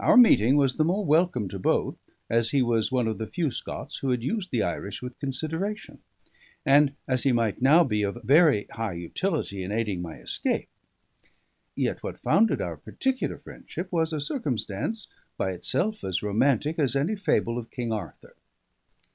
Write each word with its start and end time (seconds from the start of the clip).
Our 0.00 0.16
meeting 0.16 0.56
was 0.56 0.76
the 0.78 0.84
more 0.84 1.04
welcome 1.04 1.46
to 1.50 1.58
both, 1.58 1.98
as 2.30 2.52
he 2.52 2.62
was 2.62 2.90
one 2.90 3.06
of 3.06 3.18
the 3.18 3.26
few 3.26 3.50
Scots 3.50 3.98
who 3.98 4.08
had 4.08 4.22
used 4.22 4.50
the 4.50 4.62
Irish 4.62 5.02
with 5.02 5.18
consideration, 5.18 5.98
and 6.64 6.94
as 7.06 7.24
he 7.24 7.32
might 7.32 7.60
now 7.60 7.84
be 7.84 8.02
of 8.02 8.16
very 8.24 8.64
high 8.70 8.94
utility 8.94 9.62
in 9.62 9.70
aiding 9.70 10.00
my 10.00 10.20
escape. 10.20 10.70
Yet 11.76 12.02
what 12.02 12.18
founded 12.18 12.62
our 12.62 12.78
particular 12.78 13.36
friendship 13.36 13.92
was 13.92 14.14
a 14.14 14.22
circumstance, 14.22 15.06
by 15.36 15.50
itself 15.50 16.02
as 16.02 16.22
romantic 16.22 16.78
as 16.78 16.96
any 16.96 17.14
fable 17.14 17.58
of 17.58 17.70
King 17.70 17.92
Arthur. 17.92 18.36